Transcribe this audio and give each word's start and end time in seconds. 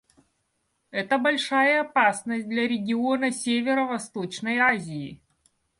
Это 0.89 1.19
большая 1.19 1.81
опасность 1.81 2.47
для 2.47 2.67
региона 2.67 3.29
Северо-Восточной 3.31 4.57
Азии. 4.57 5.21